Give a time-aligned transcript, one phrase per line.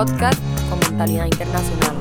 [0.00, 0.40] podcast
[0.70, 1.94] con mentalidad internacional.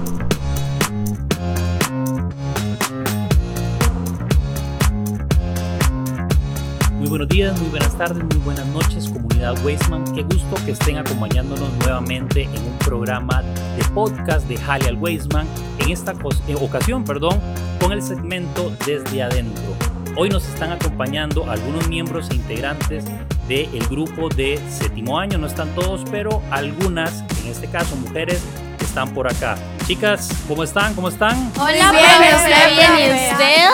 [6.97, 10.05] Muy buenos días, muy buenas tardes, muy buenas noches, comunidad Weisman.
[10.15, 15.45] Qué gusto que estén acompañándonos nuevamente en un programa de podcast de Halial Weisman.
[15.79, 16.13] En esta
[16.61, 17.41] ocasión, perdón,
[17.82, 19.75] con el segmento Desde Adentro.
[20.16, 23.04] Hoy nos están acompañando algunos miembros e integrantes
[23.50, 25.38] del grupo de séptimo año.
[25.38, 28.42] No están todos, pero algunas, en este caso mujeres,
[28.80, 29.58] están por acá.
[29.88, 30.94] Chicas, ¿cómo están?
[30.94, 31.52] ¿Cómo están?
[31.60, 33.70] Hola, bien, bien, ¿y usted?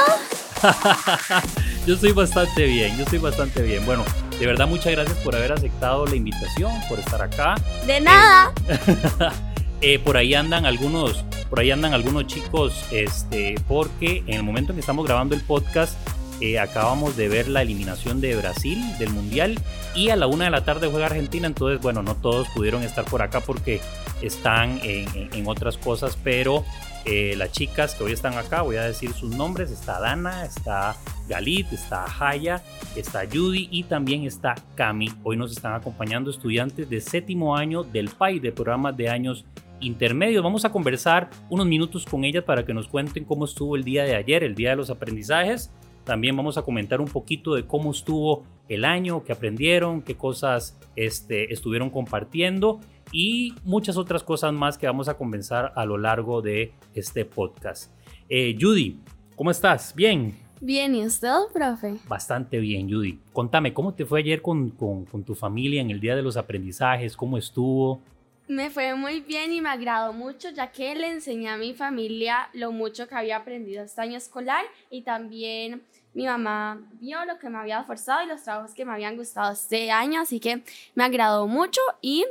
[1.86, 3.86] yo estoy bastante bien, yo estoy bastante bien.
[3.86, 4.04] Bueno,
[4.40, 7.56] de verdad muchas gracias por haber aceptado la invitación, por estar acá.
[7.86, 8.52] De nada.
[9.82, 14.72] Eh, por ahí andan algunos, por ahí andan algunos chicos, este, porque en el momento
[14.72, 15.96] en que estamos grabando el podcast
[16.42, 19.58] eh, acabamos de ver la eliminación de Brasil del Mundial
[19.96, 23.06] y a la una de la tarde juega Argentina, entonces bueno, no todos pudieron estar
[23.06, 23.80] por acá porque
[24.22, 26.66] están en, otras cosas, pero
[27.06, 30.98] eh, las chicas que hoy están acá, voy a decir sus nombres, está Dana, está
[31.30, 32.62] Galit, está Haya,
[32.96, 35.12] está Judy y también está Cami.
[35.24, 39.46] Hoy nos están acompañando estudiantes de séptimo año del PAI, de programas de años
[39.80, 40.44] intermedios.
[40.44, 44.04] Vamos a conversar unos minutos con ellas para que nos cuenten cómo estuvo el día
[44.04, 45.72] de ayer, el día de los aprendizajes
[46.06, 50.80] también vamos a comentar un poquito de cómo estuvo el año, qué aprendieron, qué cosas
[50.96, 52.80] este, estuvieron compartiendo
[53.12, 57.92] y muchas otras cosas más que vamos a conversar a lo largo de este podcast.
[58.30, 59.00] Eh, Judy,
[59.36, 59.94] ¿cómo estás?
[59.96, 60.36] ¿Bien?
[60.62, 61.96] Bien, ¿y usted, profe?
[62.08, 63.20] Bastante bien, Judy.
[63.34, 66.38] Contame, ¿cómo te fue ayer con, con, con tu familia en el Día de los
[66.38, 67.18] Aprendizajes?
[67.18, 68.02] ¿Cómo estuvo?
[68.48, 72.48] Me fue muy bien y me agradó mucho ya que le enseñé a mi familia
[72.54, 75.82] lo mucho que había aprendido este año escolar y también
[76.14, 79.52] mi mamá vio lo que me había esforzado y los trabajos que me habían gustado
[79.52, 80.64] este año, así que
[80.94, 82.24] me agradó mucho y,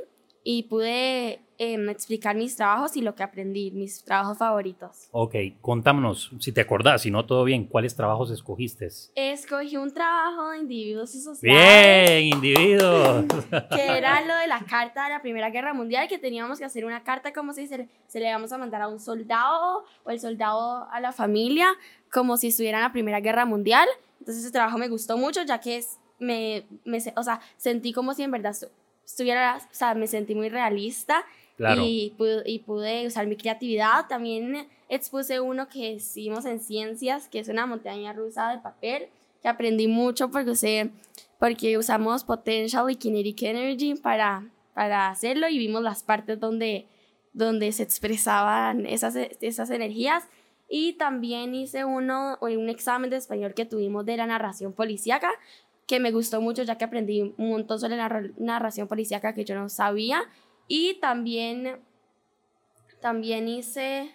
[0.47, 5.09] y pude em, explicar mis trabajos y lo que aprendí, mis trabajos favoritos.
[5.11, 8.89] Ok, contámonos, si te acordás, si no todo bien, ¿cuáles trabajos escogiste?
[9.15, 12.11] Escogí un trabajo de individuos y sociales.
[12.11, 13.25] Bien, individuos.
[13.75, 16.85] que era lo de la carta de la Primera Guerra Mundial, que teníamos que hacer
[16.85, 20.21] una carta como si se, se le íbamos a mandar a un soldado o el
[20.21, 21.69] soldado a la familia
[22.13, 23.89] como si estuviera en la Primera Guerra Mundial.
[24.21, 28.13] Entonces ese trabajo me gustó mucho ya que es, me, me, o sea, sentí como
[28.13, 28.55] si en verdad
[29.05, 31.25] estuviera, o sea, me sentí muy realista
[31.59, 34.07] y, pude, y pude usar mi creatividad.
[34.09, 39.09] También expuse uno que hicimos en ciencias, que es una montaña rusa de papel,
[39.43, 40.91] que aprendí mucho porque, usé,
[41.39, 46.87] porque usamos Potential y Kinetic Energy para, para hacerlo y vimos las partes donde,
[47.33, 50.25] donde se expresaban esas, esas energías
[50.69, 55.31] y también hice uno, un examen de español que tuvimos de la narración policíaca,
[55.87, 59.55] que me gustó mucho ya que aprendí un montón sobre la narración policíaca que yo
[59.55, 60.23] no sabía.
[60.69, 61.79] Y también,
[63.01, 64.11] también hice...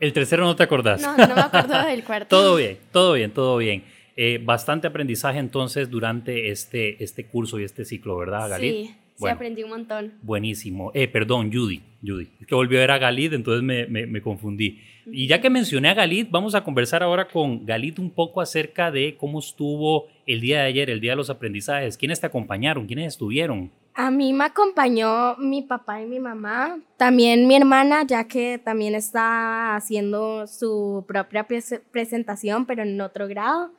[0.00, 1.00] El tercero no te acordás.
[1.00, 2.36] No, no me acuerdo del cuarto.
[2.36, 3.84] todo bien, todo bien, todo bien.
[4.16, 8.88] Eh, bastante aprendizaje entonces durante este, este curso y este ciclo, ¿verdad, Galit?
[8.88, 8.96] Sí.
[9.16, 10.14] Sí, aprendí un montón.
[10.22, 10.90] Buenísimo.
[10.92, 11.82] Eh, perdón, Judy.
[12.04, 12.28] Judy.
[12.40, 14.80] Es que volvió a ver a Galit, entonces me, me, confundí.
[15.06, 18.90] Y ya que mencioné a Galit, vamos a conversar ahora con Galit un poco acerca
[18.90, 21.96] de cómo estuvo el día de ayer, el día de los aprendizajes.
[21.96, 22.86] ¿Quiénes te acompañaron?
[22.86, 23.70] ¿Quiénes estuvieron?
[23.94, 28.96] A mí me acompañó mi papá y mi mamá, también mi hermana, ya que también
[28.96, 31.46] está haciendo su propia
[31.92, 33.70] presentación, pero en otro grado.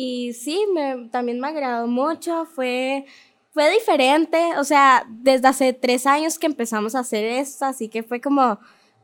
[0.00, 2.44] Y sí, me, también me agradó mucho.
[2.44, 3.04] Fue
[3.58, 8.04] fue diferente, o sea, desde hace tres años que empezamos a hacer esto, así que
[8.04, 8.60] fue como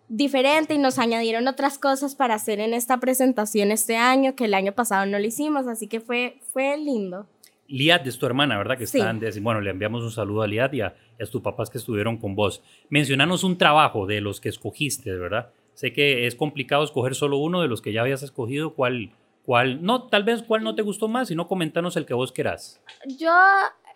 [0.09, 4.55] diferente y nos añadieron otras cosas para hacer en esta presentación este año, que el
[4.55, 7.27] año pasado no lo hicimos, así que fue, fue lindo.
[7.67, 8.79] Liat es tu hermana, ¿verdad?
[8.79, 11.79] Que están, bueno, le enviamos un saludo a Liat y a, a, tus papás que
[11.79, 12.63] estuvieron con vos.
[12.91, 15.51] Mencionanos un trabajo de los que escogiste, ¿verdad?
[15.75, 19.11] Sé que es complicado escoger solo uno de los que ya habías escogido, ¿cuál,
[19.45, 22.81] cuál, no, tal vez cuál no te gustó más, sino comentanos el que vos querás.
[23.19, 23.33] Yo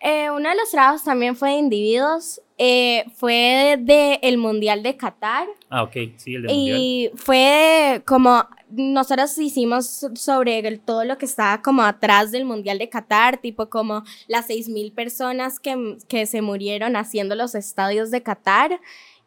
[0.01, 4.95] eh, uno de los trabajos también fue de individuos, eh, fue de el Mundial de
[4.95, 5.47] Qatar.
[5.69, 6.77] Ah, ok, sí, el de Mundial.
[6.79, 12.89] Y fue como, nosotros hicimos sobre todo lo que estaba como atrás del Mundial de
[12.89, 18.79] Qatar, tipo como las 6.000 personas que, que se murieron haciendo los estadios de Qatar.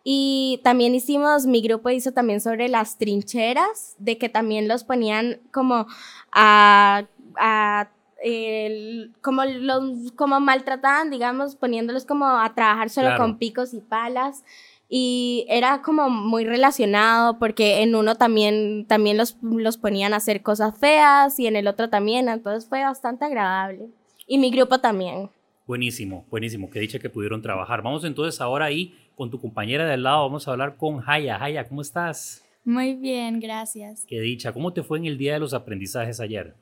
[0.05, 5.41] Y también hicimos, mi grupo hizo también sobre las trincheras, de que también los ponían
[5.53, 5.87] como
[6.33, 7.05] a,
[7.37, 7.89] a
[8.23, 14.45] el, como, los, como maltrataban, digamos, poniéndolos como a trabajar solo con picos y palas.
[14.89, 20.43] Y era como muy relacionado porque en uno también, también los, los ponían a hacer
[20.43, 23.89] cosas feas y en el otro también, entonces fue bastante agradable.
[24.27, 25.31] Y mi grupo también.
[25.67, 27.83] Buenísimo, buenísimo, que dicha que pudieron trabajar.
[27.83, 30.23] Vamos entonces ahora ahí con tu compañera de al lado.
[30.23, 31.43] Vamos a hablar con Haya.
[31.43, 32.45] Haya, ¿cómo estás?
[32.65, 34.05] Muy bien, gracias.
[34.07, 34.53] Qué dicha.
[34.53, 36.55] ¿Cómo te fue en el día de los aprendizajes ayer?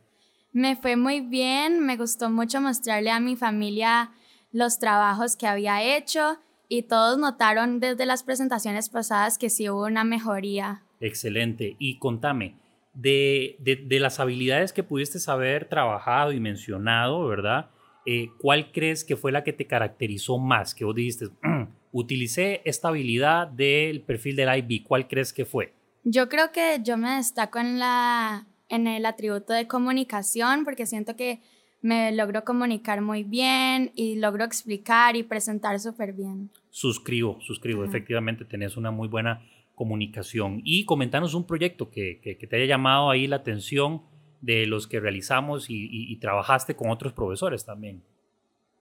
[0.53, 4.11] Me fue muy bien, me gustó mucho mostrarle a mi familia
[4.53, 6.39] los trabajos que había hecho
[6.69, 10.83] y todos notaron desde las presentaciones pasadas que sí hubo una mejoría.
[11.01, 11.77] Excelente.
[11.79, 12.57] Y contame,
[12.95, 17.71] de, de, las habilidades que pudiste haber trabajado y mencionado, ¿verdad?
[18.07, 20.75] Eh, ¿Cuál crees que fue la que te caracterizó más?
[20.75, 24.85] Que vos dijiste, mm, utilicé esta habilidad del perfil del IB.
[24.85, 25.75] ¿Cuál crees que fue?
[26.03, 31.17] Yo creo que yo me destaco en, la, en el atributo de comunicación porque siento
[31.17, 31.41] que
[31.83, 36.51] me logro comunicar muy bien y logro explicar y presentar súper bien.
[36.71, 37.85] Suscribo, suscribo.
[37.85, 39.43] Efectivamente, tenés una muy buena
[39.75, 40.61] comunicación.
[40.65, 44.03] Y comentanos un proyecto que, que, te haya llamado ahí la atención
[44.41, 48.03] de los que realizamos y trabajaste con otros profesores también.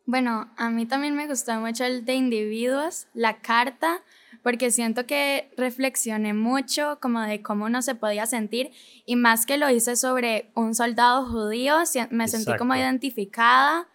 [0.10, 4.02] Bueno, a mí también me gustó mucho el de individuos, la carta,
[4.42, 8.72] porque siento que reflexioné mucho como de cómo uno se podía sentir
[9.06, 11.76] y más que lo hice sobre un soldado judío,
[12.10, 13.88] me sentí como identificada.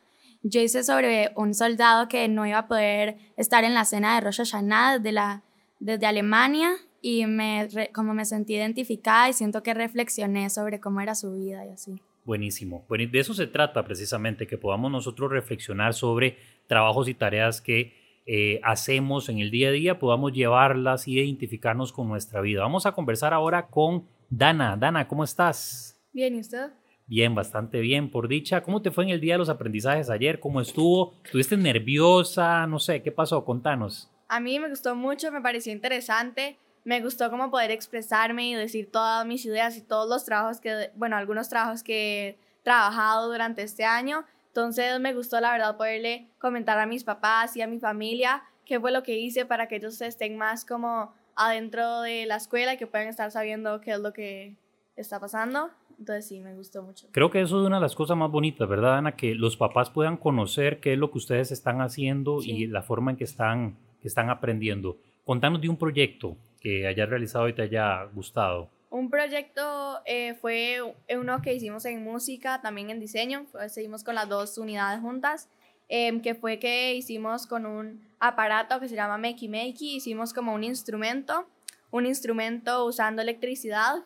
[0.44, 4.20] Yo hice sobre un soldado que no iba a poder estar en la cena de
[4.20, 5.42] Rosh Hashanah desde, la,
[5.80, 11.16] desde Alemania y me, como me sentí identificada y siento que reflexioné sobre cómo era
[11.16, 12.00] su vida y así.
[12.24, 12.86] Buenísimo.
[12.88, 18.22] Bueno, de eso se trata precisamente, que podamos nosotros reflexionar sobre trabajos y tareas que
[18.26, 22.62] eh, hacemos en el día a día, podamos llevarlas y identificarnos con nuestra vida.
[22.62, 24.76] Vamos a conversar ahora con Dana.
[24.78, 26.02] Dana, ¿cómo estás?
[26.12, 26.70] Bien, ¿y usted?
[27.06, 28.62] Bien, bastante bien, por dicha.
[28.62, 30.40] ¿Cómo te fue en el día de los aprendizajes ayer?
[30.40, 31.12] ¿Cómo estuvo?
[31.24, 32.66] ¿Estuviste nerviosa?
[32.66, 33.44] No sé, ¿qué pasó?
[33.44, 34.10] Contanos.
[34.28, 38.90] A mí me gustó mucho, me pareció interesante me gustó como poder expresarme y decir
[38.90, 43.62] todas mis ideas y todos los trabajos que, bueno, algunos trabajos que he trabajado durante
[43.62, 44.24] este año.
[44.48, 48.78] Entonces me gustó la verdad poderle comentar a mis papás y a mi familia qué
[48.78, 52.76] fue lo que hice para que ellos estén más como adentro de la escuela y
[52.76, 54.56] que puedan estar sabiendo qué es lo que
[54.96, 55.70] está pasando.
[55.98, 57.06] Entonces sí, me gustó mucho.
[57.12, 59.16] Creo que eso es una de las cosas más bonitas, ¿verdad, Ana?
[59.16, 63.10] Que los papás puedan conocer qué es lo que ustedes están haciendo y la forma
[63.10, 64.98] en que están, que están aprendiendo.
[65.24, 68.70] Contanos de un proyecto que hayas realizado y te haya gustado?
[68.88, 70.78] Un proyecto eh, fue
[71.14, 75.50] uno que hicimos en música, también en diseño, seguimos con las dos unidades juntas,
[75.88, 80.54] em, que fue que hicimos con un aparato que se llama Makey Makey, hicimos como
[80.54, 81.46] un instrumento,
[81.90, 83.96] un instrumento usando electricidad,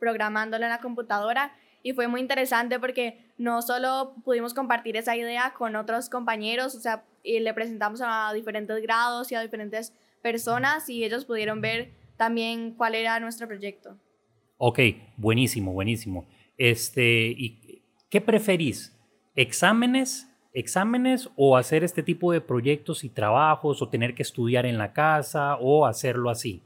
[0.00, 1.52] programándolo en la computadora,
[1.84, 6.80] y fue muy interesante porque no solo pudimos compartir esa idea con otros compañeros, o
[6.80, 9.92] sea, y le presentamos a diferentes grados y a diferentes
[10.22, 13.96] personas y ellos pudieron ver también cuál era nuestro proyecto.
[14.58, 14.80] Ok,
[15.16, 16.28] buenísimo, buenísimo.
[16.58, 17.78] Este, ¿y
[18.10, 18.96] ¿Qué preferís?
[19.36, 20.28] ¿Exámenes?
[20.54, 24.94] ¿Exámenes o hacer este tipo de proyectos y trabajos o tener que estudiar en la
[24.94, 26.62] casa o hacerlo así?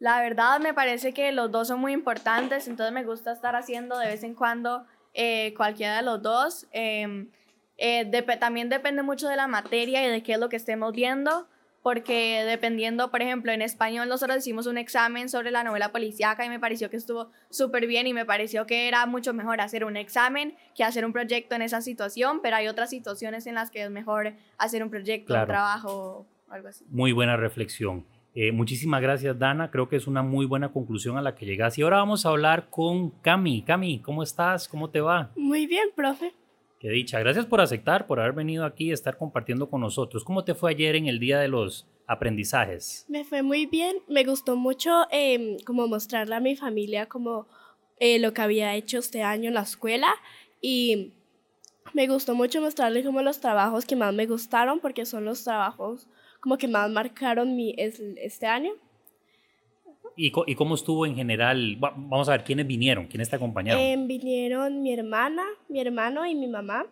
[0.00, 3.96] La verdad me parece que los dos son muy importantes, entonces me gusta estar haciendo
[3.98, 4.84] de vez en cuando
[5.14, 6.66] eh, cualquiera de los dos.
[6.72, 7.30] Em,
[7.78, 8.04] eh,
[8.40, 11.46] también depende mucho de la materia y de qué es lo que estemos viendo
[11.84, 16.48] porque dependiendo, por ejemplo, en español nosotros hicimos un examen sobre la novela policíaca y
[16.48, 19.98] me pareció que estuvo súper bien y me pareció que era mucho mejor hacer un
[19.98, 23.82] examen que hacer un proyecto en esa situación, pero hay otras situaciones en las que
[23.82, 26.86] es mejor hacer un proyecto, un trabajo o algo así.
[26.88, 28.06] Muy buena reflexión.
[28.34, 29.70] Eh, muchísimas gracias, Dana.
[29.70, 31.76] Creo que es una muy buena conclusión a la que llegas.
[31.76, 33.60] Y ahora vamos a hablar con Cami.
[33.60, 34.68] Cami, ¿cómo estás?
[34.68, 35.32] ¿Cómo te va?
[35.36, 36.32] Muy bien, profe.
[36.84, 37.18] Qué dicha.
[37.18, 40.22] Gracias por aceptar, por haber venido aquí y estar compartiendo con nosotros.
[40.22, 43.06] ¿Cómo te fue ayer en el día de los aprendizajes?
[43.08, 43.96] Me fue muy bien.
[44.06, 47.48] Me gustó mucho eh, como mostrarle a mi familia como
[48.00, 50.14] eh, lo que había hecho este año en la escuela
[50.60, 51.14] y
[51.94, 56.06] me gustó mucho mostrarle como los trabajos que más me gustaron porque son los trabajos
[56.40, 58.72] como que más marcaron mi, este año.
[60.16, 61.76] ¿Y, ¿Y, cómo estuvo en general?
[61.78, 63.06] Vamos a ver, ¿quiénes vinieron?
[63.06, 63.80] ¿Quiénes te acompañaron?
[63.80, 66.86] Eh, vinieron mi hermana, mi hermano y mi mamá.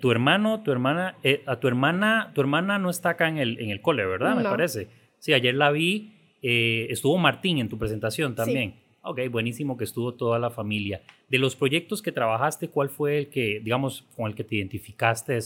[0.00, 3.60] Tu hermano, tu hermana, eh, a tu hermana, tu hermana no está acá en el,
[3.60, 4.34] en el cole, ¿verdad?
[4.34, 4.88] Me parece.
[5.18, 6.12] Sí, ayer la vi.
[6.42, 8.72] Eh, estuvo Martín en tu presentación también.
[8.72, 8.96] Sí.
[9.02, 11.02] Ok, buenísimo que estuvo toda la familia.
[11.28, 15.38] De los proyectos que trabajaste, ¿cuál fue el que, digamos, con el que te identificaste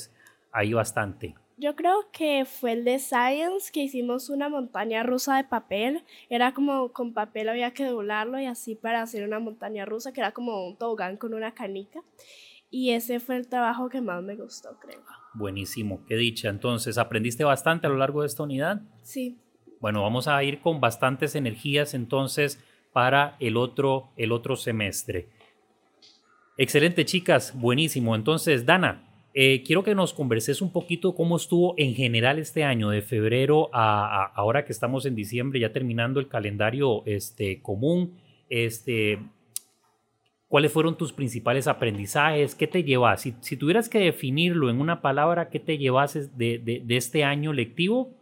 [0.52, 1.34] ahí bastante?
[1.56, 6.02] Yo creo que fue el de Science, que hicimos una montaña rusa de papel.
[6.28, 10.20] Era como con papel había que doblarlo y así para hacer una montaña rusa, que
[10.20, 12.00] era como un tobogán con una canica.
[12.70, 15.00] Y ese fue el trabajo que más me gustó, creo.
[15.34, 16.48] Buenísimo, qué dicha.
[16.48, 18.82] Entonces, ¿aprendiste bastante a lo largo de esta unidad?
[19.02, 19.38] Sí.
[19.80, 22.58] Bueno, vamos a ir con bastantes energías entonces
[22.92, 25.28] para el otro, el otro semestre.
[26.56, 28.16] Excelente, chicas, buenísimo.
[28.16, 32.90] Entonces, Dana, eh, quiero que nos converses un poquito cómo estuvo en general este año,
[32.90, 38.16] de febrero a, ahora que estamos en diciembre, ya terminando el calendario este, común.
[38.48, 39.18] Este,
[40.46, 42.54] ¿Cuáles fueron tus principales aprendizajes?
[42.54, 43.22] ¿Qué te llevas?
[43.22, 47.24] Si, si tuvieras que definirlo en una palabra, ¿qué te llevas de, de, de este
[47.24, 48.14] año lectivo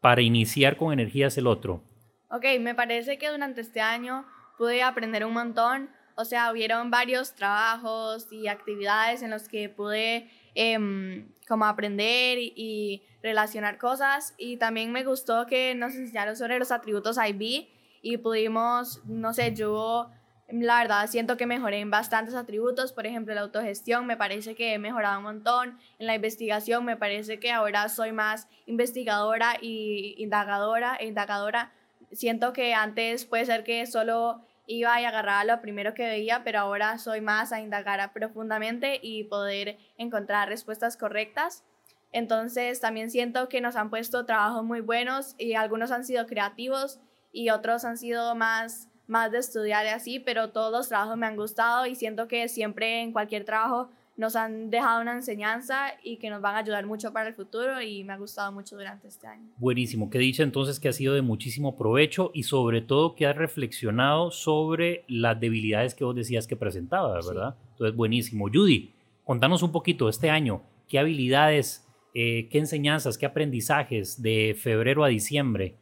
[0.00, 1.82] para iniciar con energías el otro?
[2.30, 4.24] Ok, me parece que durante este año
[4.56, 5.90] pude aprender un montón.
[6.20, 12.52] O sea, hubieron varios trabajos y actividades en los que pude eh, como aprender y,
[12.54, 14.34] y, relacionar cosas.
[14.38, 17.68] Y también me gustó que nos enseñaron sobre los atributos IB
[18.02, 20.10] y pudimos, no sé, yo
[20.50, 22.92] la verdad siento que mejoré en bastantes atributos.
[22.92, 25.78] Por ejemplo, la autogestión me parece que he mejorado un montón.
[25.98, 31.72] En la investigación me parece que ahora soy más investigadora y indagadora e indagadora.
[32.12, 36.60] Siento que antes puede ser que solo iba y agarraba lo primero que veía, pero
[36.60, 41.64] ahora soy más a indagar profundamente y poder encontrar respuestas correctas.
[42.12, 47.00] Entonces también siento que nos han puesto trabajos muy buenos y algunos han sido creativos
[47.32, 51.26] y otros han sido más, más de estudiar y así, pero todos los trabajos me
[51.26, 56.18] han gustado y siento que siempre en cualquier trabajo nos han dejado una enseñanza y
[56.18, 59.08] que nos van a ayudar mucho para el futuro y me ha gustado mucho durante
[59.08, 59.48] este año.
[59.56, 63.34] Buenísimo, que dicha entonces que ha sido de muchísimo provecho y sobre todo que has
[63.34, 67.56] reflexionado sobre las debilidades que vos decías que presentabas, ¿verdad?
[67.58, 67.68] Sí.
[67.72, 68.48] Entonces, buenísimo.
[68.52, 68.92] Judy,
[69.24, 75.08] contanos un poquito este año, qué habilidades, eh, qué enseñanzas, qué aprendizajes de febrero a
[75.08, 75.76] diciembre.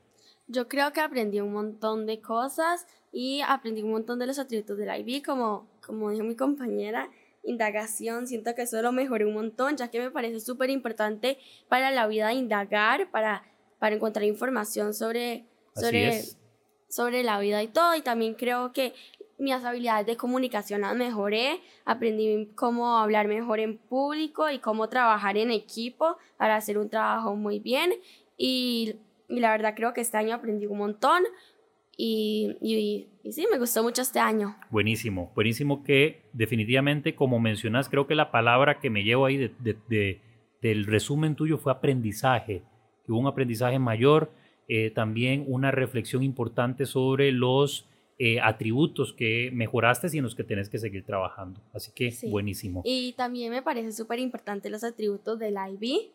[0.47, 4.79] Yo creo que aprendí un montón de cosas y aprendí un montón de los atributos
[4.79, 7.11] del IB, como, como dijo mi compañera
[7.49, 11.39] indagación, siento que eso lo mejoré un montón, ya que me parece súper importante
[11.69, 13.43] para la vida indagar, para,
[13.79, 16.23] para encontrar información sobre, sobre,
[16.89, 17.95] sobre la vida y todo.
[17.95, 18.95] Y también creo que
[19.39, 25.37] mis habilidades de comunicación las mejoré, aprendí cómo hablar mejor en público y cómo trabajar
[25.37, 27.93] en equipo para hacer un trabajo muy bien.
[28.37, 28.97] Y,
[29.29, 31.23] y la verdad creo que este año aprendí un montón.
[32.01, 34.57] Y, y, y, sí, me gustó mucho este año.
[34.71, 39.53] Buenísimo, buenísimo que definitivamente, como mencionas, creo que la palabra que me llevo ahí de,
[39.59, 40.21] de, de,
[40.63, 42.63] del resumen tuyo fue aprendizaje,
[43.05, 44.31] que hubo un aprendizaje mayor,
[44.69, 47.89] eh, también una reflexión importante sobre los
[48.21, 51.61] eh, atributos que mejoraste y en los que tenés que seguir trabajando.
[51.73, 52.29] Así que sí.
[52.29, 52.83] buenísimo.
[52.85, 56.13] Y también me parece súper importante los atributos del IB,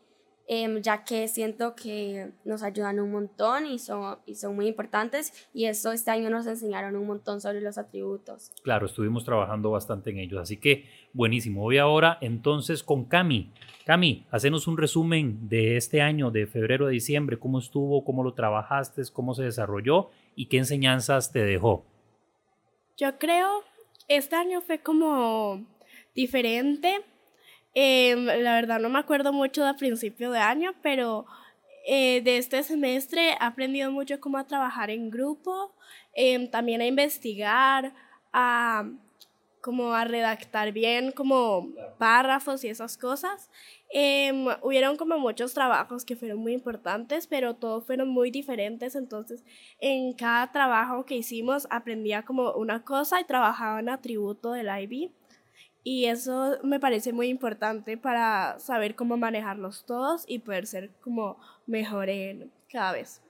[0.47, 5.47] eh, ya que siento que nos ayudan un montón y son, y son muy importantes
[5.53, 8.51] y eso este año nos enseñaron un montón sobre los atributos.
[8.63, 11.61] Claro, estuvimos trabajando bastante en ellos, así que buenísimo.
[11.61, 13.53] Voy ahora entonces con Cami.
[13.85, 18.33] Cami, hacenos un resumen de este año, de febrero a diciembre, cómo estuvo, cómo lo
[18.33, 21.85] trabajaste, cómo se desarrolló y qué enseñanzas te dejó.
[22.97, 23.63] Yo creo,
[24.07, 25.65] este año fue como
[26.13, 27.01] diferente
[27.75, 31.25] eh, la verdad no me acuerdo mucho de principio de año, pero
[31.85, 35.73] eh, de este semestre he aprendido mucho cómo a trabajar en grupo,
[36.13, 37.93] eh, también a investigar,
[38.31, 38.85] a
[39.63, 43.49] como a redactar bien como párrafos y esas cosas.
[43.93, 49.45] Eh, hubieron como muchos trabajos que fueron muy importantes, pero todos fueron muy diferentes, entonces
[49.79, 55.11] en cada trabajo que hicimos aprendía como una cosa y trabajaba en atributo del IB.
[55.83, 61.37] Y eso me parece muy importante para saber cómo manejarlos todos y poder ser como
[61.67, 63.21] mejor en cada vez.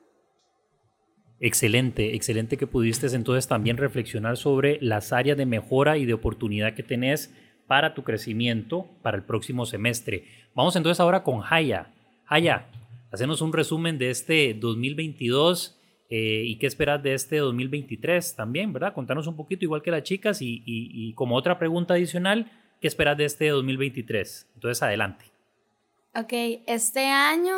[1.39, 6.73] Excelente, excelente que pudiste entonces también reflexionar sobre las áreas de mejora y de oportunidad
[6.73, 7.33] que tenés
[7.67, 10.25] para tu crecimiento para el próximo semestre.
[10.53, 11.91] Vamos entonces ahora con Haya.
[12.27, 12.67] Haya,
[13.11, 15.79] hacenos un resumen de este 2022
[16.09, 18.93] eh, ¿Y qué esperas de este 2023 también, verdad?
[18.93, 22.87] Contanos un poquito, igual que las chicas, y, y, y como otra pregunta adicional, ¿qué
[22.87, 24.47] esperas de este 2023?
[24.55, 25.25] Entonces, adelante.
[26.15, 26.33] Ok,
[26.67, 27.55] este año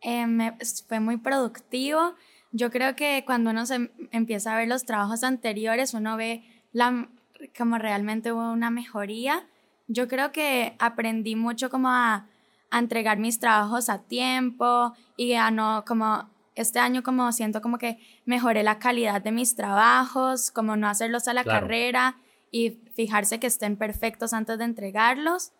[0.00, 0.56] eh, me,
[0.88, 2.14] fue muy productivo.
[2.50, 7.08] Yo creo que cuando uno se empieza a ver los trabajos anteriores, uno ve la,
[7.56, 9.46] como realmente hubo una mejoría.
[9.86, 12.26] Yo creo que aprendí mucho como a,
[12.70, 17.78] a entregar mis trabajos a tiempo y a no como este año como siento como
[17.78, 21.60] que mejoré la calidad de mis trabajos, como no hacerlos a la claro.
[21.60, 22.16] carrera
[22.50, 25.52] y fijarse que estén perfectos antes de entregarlos.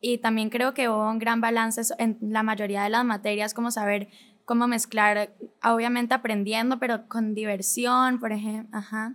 [0.00, 3.70] Y también creo que hubo un gran balance en la mayoría de las materias, como
[3.70, 4.08] saber
[4.44, 8.78] cómo mezclar, obviamente aprendiendo, pero con diversión, por ejemplo.
[8.78, 9.14] Ajá.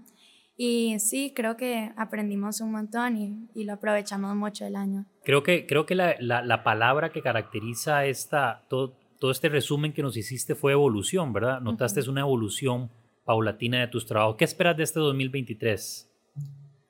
[0.57, 5.05] Y sí, creo que aprendimos un montón y, y, lo aprovechamos mucho el año.
[5.23, 9.93] Creo que, creo que la, la, la palabra que caracteriza esta, todo, todo este resumen
[9.93, 11.61] que nos hiciste fue evolución, ¿verdad?
[11.61, 12.09] Notaste uh -huh.
[12.09, 12.89] una evolución
[13.23, 14.35] paulatina de tus trabajos.
[14.35, 16.09] ¿Qué esperas de este 2023?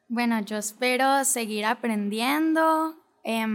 [0.08, 2.96] Bueno, yo espero seguir aprendiendo,
[3.26, 3.46] eh,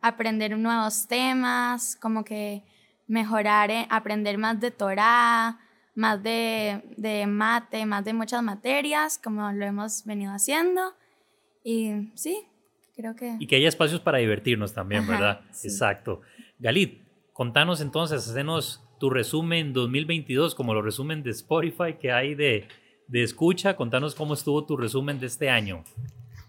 [0.00, 2.62] aprender nuevos temas, como que
[3.06, 5.60] mejorar, eh, aprender más de Torah,
[5.94, 10.94] más de, de mate, más de muchas materias, como lo hemos venido haciendo.
[11.62, 12.46] Y sí,
[12.96, 13.36] creo que...
[13.38, 15.40] Y que haya espacios para divertirnos también, Ajá, ¿verdad?
[15.50, 15.68] sí.
[15.68, 16.22] Exacto.
[16.58, 17.01] Galit,
[17.32, 22.68] contanos entonces, hacenos tu resumen 2022, como lo resumen de Spotify que hay de,
[23.08, 23.76] de escucha.
[23.76, 25.84] Contanos cómo estuvo tu resumen de este año.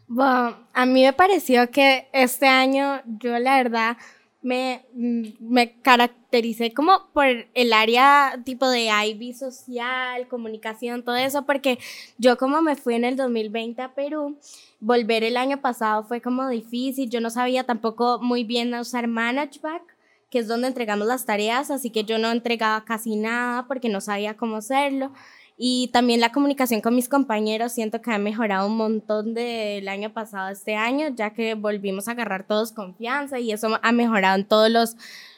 [0.07, 3.97] Bueno, a mí me pareció que este año yo la verdad
[4.43, 11.79] me, me caractericé como por el área tipo de IB social, comunicación, todo eso, porque
[12.17, 14.37] yo como me fui en el 2020 a Perú,
[14.79, 19.92] volver el año pasado fue como difícil, yo no sabía tampoco muy bien usar Manageback,
[20.33, 24.01] que es donde entregamos las tareas, así que yo no entregaba casi nada porque no
[24.01, 25.11] sabía cómo hacerlo.
[25.57, 30.11] Y también la comunicación con mis compañeros siento que ha mejorado un montón del año
[30.11, 34.35] pasado a este año, ya que volvimos a agarrar todos confianza y eso ha mejorado
[34.35, 34.95] en todos los,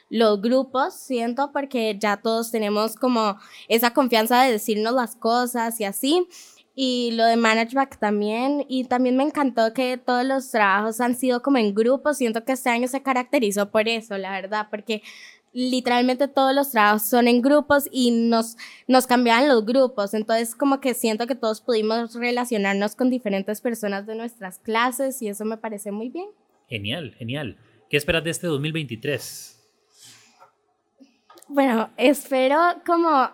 [0.09, 3.35] los grupos, siento, porque ya todos tenemos como
[3.67, 6.25] esa confianza de decirnos las cosas y así.
[6.75, 8.65] Y lo de Manageback también.
[8.67, 12.17] Y también me encantó que todos los trabajos han sido como en grupos.
[12.17, 15.01] Siento que este año se caracterizó por eso, la verdad, porque
[15.53, 20.13] literalmente todos los trabajos son en grupos y nos, nos cambiaban los grupos.
[20.13, 25.29] Entonces, como que siento que todos pudimos relacionarnos con diferentes personas de nuestras clases y
[25.29, 26.27] eso me parece muy bien.
[26.67, 27.57] Genial, genial.
[27.89, 29.55] ¿Qué esperas de este 2023?
[31.47, 33.29] Bueno, espero como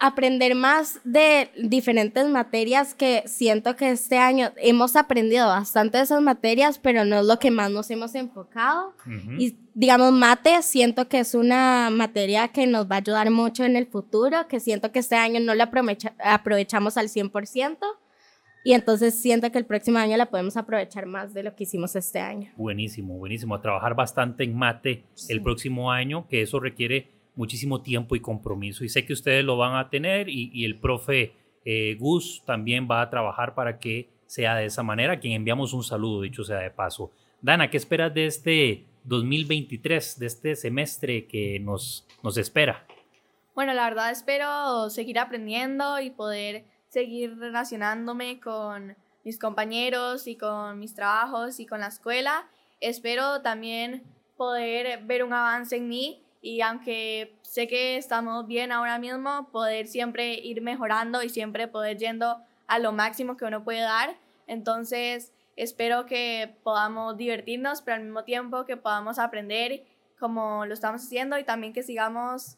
[0.00, 6.22] aprender más de diferentes materias que siento que este año hemos aprendido bastante de esas
[6.22, 8.94] materias, pero no es lo que más nos hemos enfocado.
[9.38, 13.76] Y digamos, mate, siento que es una materia que nos va a ayudar mucho en
[13.76, 17.78] el futuro, que siento que este año no la aprovecha- aprovechamos al 100%.
[18.64, 21.96] Y entonces siento que el próximo año la podemos aprovechar más de lo que hicimos
[21.96, 22.52] este año.
[22.56, 23.54] Buenísimo, buenísimo.
[23.54, 27.10] A trabajar bastante en mate el próximo año, que eso requiere
[27.40, 28.84] muchísimo tiempo y compromiso.
[28.84, 31.32] Y sé que ustedes lo van a tener y, el profe
[31.64, 35.72] eh, Gus también va a trabajar para que sea de esa manera, a quien enviamos
[35.72, 37.10] un saludo, dicho sea de paso.
[37.40, 42.86] Dana, ¿qué esperas de este 2023, de este semestre que nos, nos espera?
[43.54, 50.78] Bueno, la verdad espero seguir aprendiendo y poder seguir relacionándome con mis compañeros y con
[50.78, 52.48] mis trabajos y con la escuela.
[52.80, 54.02] Espero también
[54.36, 59.86] poder ver un avance en mí y aunque sé que estamos bien ahora mismo, poder
[59.86, 64.16] siempre ir mejorando y siempre poder yendo a lo máximo que uno puede dar.
[64.46, 69.84] Entonces, espero que podamos divertirnos, pero al mismo tiempo que podamos aprender
[70.18, 72.56] como lo estamos haciendo y también que sigamos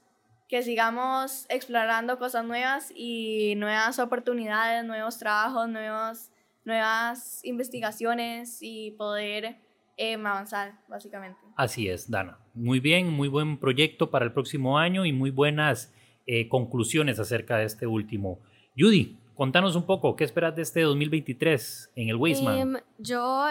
[0.48, 6.30] que sigamos explorando cosas nuevas y nuevas oportunidades, nuevos trabajos, nuevos,
[6.66, 9.56] nuevas investigaciones y poder
[9.96, 11.38] em, avanzar, básicamente.
[11.56, 12.38] Así es, Dana.
[12.54, 15.92] Muy bien, muy buen proyecto para el próximo año y muy buenas
[16.26, 18.40] eh, conclusiones acerca de este último.
[18.78, 22.58] Judy, contanos un poco, ¿qué esperas de este 2023 en el Weisman?
[22.58, 23.44] Em, yo,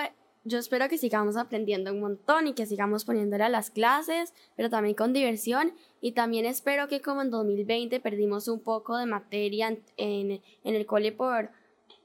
[0.43, 4.69] yo espero que sigamos aprendiendo un montón y que sigamos poniéndole a las clases, pero
[4.69, 5.73] también con diversión.
[5.99, 10.75] Y también espero que como en 2020 perdimos un poco de materia en, en, en
[10.75, 11.51] el cole por,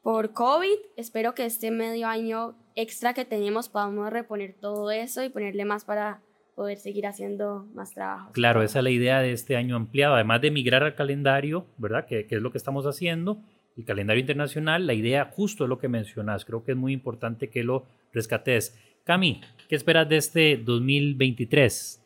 [0.03, 5.29] por COVID, espero que este medio año extra que tenemos podamos reponer todo eso y
[5.29, 6.23] ponerle más para
[6.55, 8.33] poder seguir haciendo más trabajo.
[8.33, 12.07] Claro, esa es la idea de este año ampliado, además de migrar al calendario, ¿verdad?
[12.07, 13.43] Que, que es lo que estamos haciendo,
[13.77, 17.51] el calendario internacional, la idea justo es lo que mencionas, creo que es muy importante
[17.51, 18.79] que lo rescates.
[19.05, 22.03] Cami, ¿qué esperas de este 2023?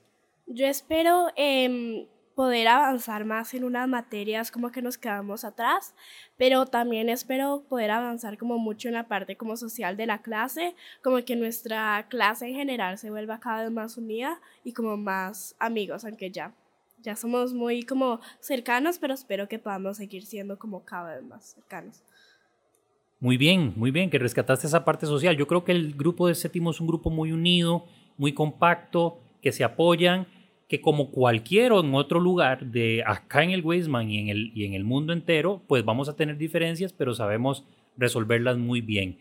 [0.48, 5.94] Yo espero em, poder avanzar más en unas materias como que nos quedamos atrás,
[6.36, 10.74] pero también espero poder avanzar como mucho en la parte como social de la clase,
[11.02, 15.54] como que nuestra clase en general se vuelva cada vez más unida y como más
[15.58, 16.54] amigos, aunque ya
[17.02, 21.44] ya somos muy como cercanos, pero espero que podamos seguir siendo como cada vez más
[21.54, 22.02] cercanos.
[23.18, 25.36] Muy bien, muy bien, que rescataste esa parte social.
[25.36, 29.52] Yo creo que el grupo de séptimo es un grupo muy unido, muy compacto, que
[29.52, 30.26] se apoyan,
[30.70, 34.64] que como cualquier en otro lugar de acá en el Weisman y en el, y
[34.66, 37.64] en el mundo entero, pues vamos a tener diferencias, pero sabemos
[37.96, 39.18] resolverlas muy bien.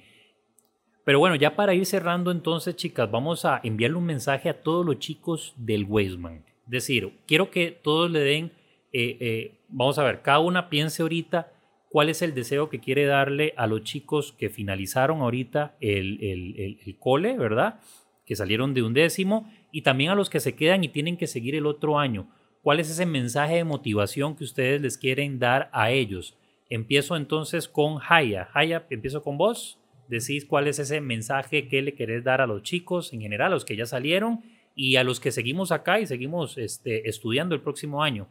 [1.04, 4.86] Pero bueno, ya para ir cerrando entonces, chicas, vamos a enviarle un mensaje a todos
[4.86, 6.46] los chicos del Weisman.
[6.66, 8.52] Es decir, quiero que todos le den,
[8.94, 11.52] eh, eh, vamos a ver, cada una piense ahorita
[11.90, 16.60] cuál es el deseo que quiere darle a los chicos que finalizaron ahorita el, el,
[16.60, 17.80] el, el cole, ¿verdad?
[18.28, 21.28] Que salieron de un décimo y también a los que se quedan y tienen que
[21.28, 22.28] seguir el otro año.
[22.62, 26.38] ¿Cuál es ese mensaje de motivación que ustedes les quieren dar a ellos?
[26.70, 28.50] Empiezo entonces con Haya.
[28.54, 29.80] Haya, empiezo con vos.
[30.08, 33.56] Decís cuál es ese mensaje que le querés dar a los chicos en general, a
[33.56, 34.42] los que ya salieron,
[34.76, 38.30] y a los que seguimos acá y seguimos este, estudiando el próximo año?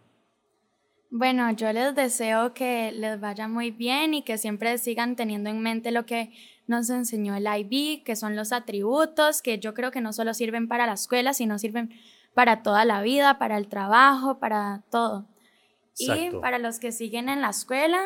[1.11, 5.61] Bueno, yo les deseo que les vaya muy bien y que siempre sigan teniendo en
[5.61, 6.33] mente lo que
[6.69, 10.69] nos enseñó el IB, que son los atributos, que yo creo que no solo sirven
[10.69, 11.91] para la escuela, sino sirven
[12.35, 15.27] para toda la vida, para el trabajo, para todo.
[15.99, 18.01] Y para los que siguen en la escuela,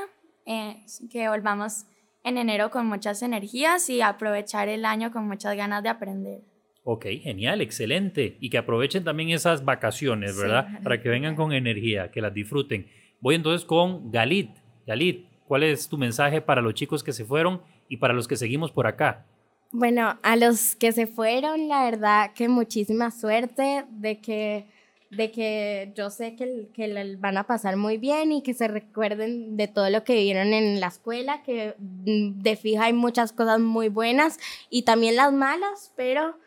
[0.46, 1.84] eh, que volvamos
[2.24, 6.40] en enero con muchas energías y aprovechar el año con muchas ganas de aprender.
[6.84, 8.38] Ok, genial, excelente.
[8.40, 10.66] Y que aprovechen también esas vacaciones, ¿verdad?
[10.82, 12.88] Para que vengan con energía, que las disfruten.
[13.20, 14.50] Voy entonces con Galit.
[14.86, 18.36] Galit, ¿cuál es tu mensaje para los chicos que se fueron y para los que
[18.36, 19.26] seguimos por acá?
[19.70, 24.64] Bueno, a los que se fueron, la verdad que muchísima suerte de que,
[25.10, 29.58] de que yo sé que, que van a pasar muy bien y que se recuerden
[29.58, 33.60] de todo lo que vivieron en la escuela, que mm, de fija hay muchas cosas
[33.60, 34.38] muy buenas
[34.70, 36.38] y también las malas, pero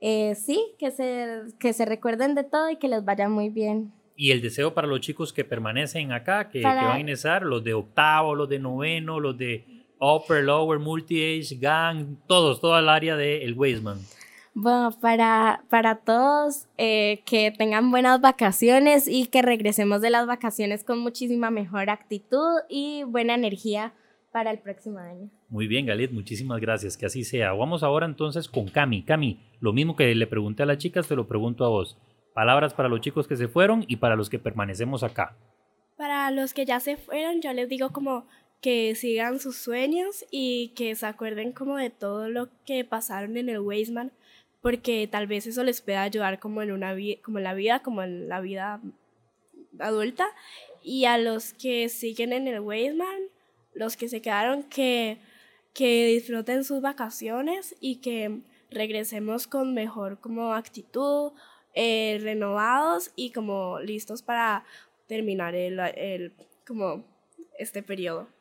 [0.00, 3.92] eh, sí, que se, que se recuerden de todo y que les vaya muy bien.
[4.16, 7.74] Y el deseo para los chicos que permanecen acá, que, van a ingresar, los de
[7.74, 13.52] octavo, los de noveno, los de upper, lower, multi-age, gang, todos, toda el área del
[13.54, 13.98] de Weisman.
[14.54, 20.82] Bueno, para, para todos, eh, que tengan buenas vacaciones y que regresemos de las vacaciones
[20.82, 23.92] con muchísima mejor actitud y buena energía
[24.32, 25.28] para el próximo año.
[25.50, 27.52] Muy bien, Galet, muchísimas gracias, que así sea.
[27.52, 29.02] Vamos ahora entonces con Cami.
[29.02, 31.98] Cami, lo mismo que le pregunté a las chicas, te lo pregunto a vos.
[32.34, 35.36] Palabras para los chicos que se fueron y para los que permanecemos acá.
[35.96, 38.26] Para los que ya se fueron, yo les digo como
[38.66, 43.48] que sigan sus sueños y que se acuerden como de todo lo que pasaron en
[43.48, 44.10] el Weisman,
[44.60, 48.02] porque tal vez eso les pueda ayudar como en una como en la vida, como
[48.02, 48.80] en la vida
[49.78, 50.26] adulta.
[50.82, 53.28] Y a los que siguen en el Weisman,
[53.72, 55.20] los que se quedaron, que,
[55.72, 58.40] que disfruten sus vacaciones y que
[58.72, 61.30] regresemos con mejor como actitud,
[61.72, 64.64] eh, renovados y como listos para
[65.06, 66.32] terminar el, el,
[66.66, 67.04] como
[67.60, 68.34] este periodo.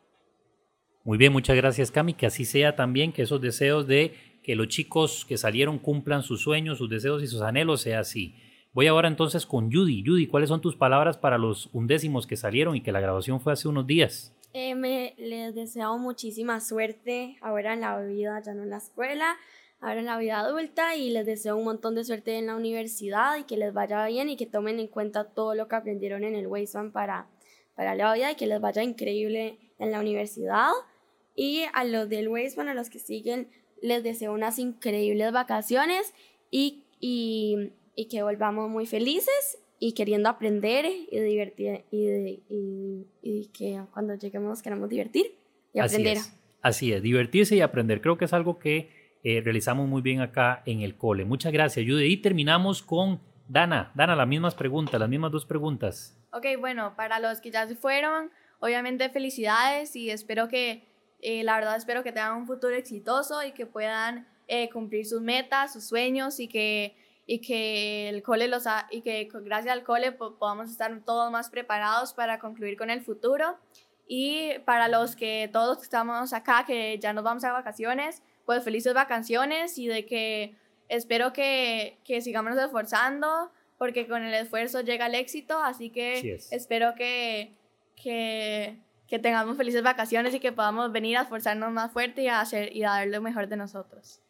[1.06, 4.70] Muy bien, muchas gracias Cami, que así sea también, que esos deseos de que los
[4.70, 8.34] chicos que salieron cumplan sus sueños, sus deseos y sus anhelos, sea así.
[8.74, 10.04] Voy ahora entonces con Judy.
[10.04, 13.54] Judy, ¿cuáles son tus palabras para los undécimos que salieron y que la grabación fue
[13.54, 14.36] hace unos días?
[14.54, 19.38] Eh, me, les deseo muchísima suerte ahora en la vida, ya no en la escuela,
[19.82, 23.38] ahora en la vida adulta y les deseo un montón de suerte en la universidad
[23.38, 26.34] y que les vaya bien y que tomen en cuenta todo lo que aprendieron en
[26.34, 27.28] el Waysman para,
[27.76, 30.72] para la vida y que les vaya increíble en la universidad.
[31.36, 33.50] Y a los del Waysman, a los que siguen,
[33.82, 36.13] les deseo unas increíbles vacaciones
[36.50, 42.39] y, y, y que volvamos muy felices y queriendo aprender y divertir y,
[43.21, 45.38] y, que cuando lleguemos queramos divertir
[45.74, 46.17] y aprender.
[46.17, 48.02] Así es, así es, divertirse y aprender.
[48.02, 48.89] Creo que es algo que
[49.24, 51.26] eh, realizamos muy bien acá en el cole.
[51.26, 52.06] Muchas gracias, Judy.
[52.06, 53.91] Y terminamos con Dana.
[53.95, 56.17] Dana, las mismas preguntas, las mismas dos preguntas.
[56.32, 60.84] Ok, bueno, para los que ya se fueron, obviamente felicidades y espero que,
[61.26, 65.22] eh, la verdad espero que tengan un futuro exitoso y que puedan eh, cumplir sus
[65.22, 66.96] metas, sus sueños y que
[67.28, 71.50] y que el cole los ha, y que gracias al cole podamos estar todos más
[71.50, 73.58] preparados para concluir con el futuro.
[74.08, 78.94] Y para los que todos estamos acá que ya nos vamos a vacaciones pues felices
[78.94, 80.56] vacaciones y de que
[80.88, 85.58] espero que, que sigamos esforzando porque con el esfuerzo llega el éxito.
[85.60, 87.54] Así que espero que,
[87.96, 92.41] que que tengamos felices vacaciones y que podamos venir a esforzarnos más fuerte y a
[92.41, 94.22] hacer y a dar lo mejor de nosotros.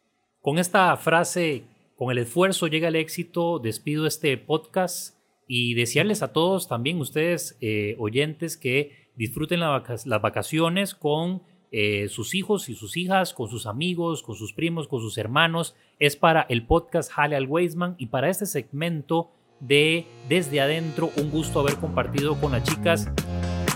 [0.42, 1.64] Con esta frase
[1.96, 3.60] con el esfuerzo llega el éxito.
[3.60, 10.94] Despido este podcast y desearles a todos, también ustedes eh, oyentes, que disfruten las vacaciones
[10.94, 15.18] con eh, sus hijos y sus hijas, con sus amigos, con sus primos, con sus
[15.18, 15.76] hermanos.
[16.00, 21.32] Es para el podcast Hale al Weisman y para este segmento de Desde Adentro, un
[21.32, 23.10] gusto haber compartido con las chicas.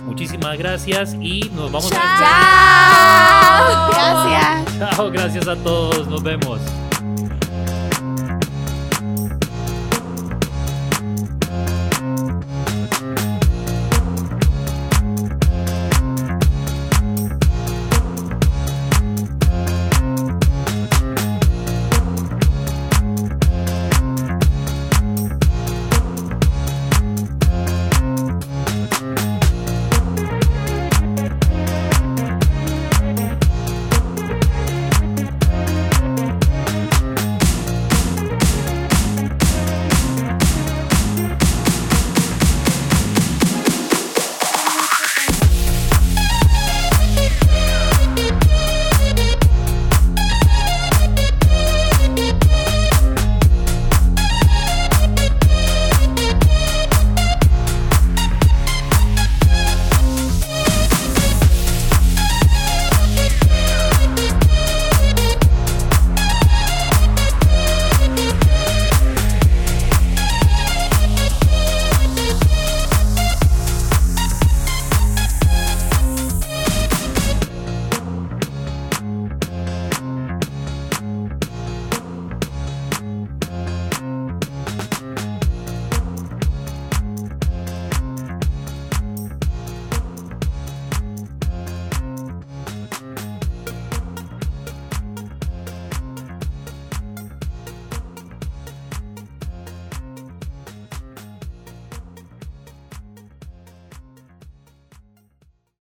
[0.09, 1.95] Muchísimas gracias y nos vamos a...
[3.61, 3.89] ¡Chao!
[3.91, 4.95] Gracias.
[4.95, 6.07] Chao, gracias a todos.
[6.07, 6.59] Nos vemos.